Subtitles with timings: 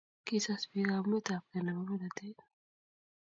[0.27, 2.37] Kisas biik kaumet ab gei nebo polatet